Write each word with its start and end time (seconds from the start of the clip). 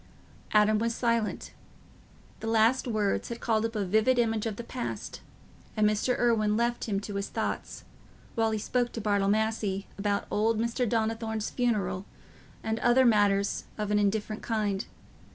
Adam 0.51 0.79
was 0.79 0.95
silent: 0.95 1.51
the 2.39 2.47
last 2.47 2.87
words 2.87 3.29
had 3.29 3.39
called 3.39 3.63
up 3.67 3.75
a 3.75 3.85
vivid 3.85 4.17
image 4.17 4.47
of 4.47 4.55
the 4.55 4.63
past, 4.63 5.21
and 5.77 5.87
Mr. 5.87 6.17
Irwine 6.17 6.57
left 6.57 6.85
him 6.89 6.99
to 7.01 7.13
his 7.17 7.29
thoughts, 7.29 7.83
while 8.33 8.49
he 8.49 8.57
spoke 8.57 8.91
to 8.93 8.99
Bartle 8.99 9.29
Massey 9.29 9.85
about 9.99 10.25
old 10.31 10.57
Mr. 10.57 10.89
Donnithorne's 10.89 11.51
funeral 11.51 12.05
and 12.63 12.79
other 12.79 13.05
matters 13.05 13.65
of 13.77 13.91
an 13.91 13.99
indifferent 13.99 14.41
kind. 14.41 14.85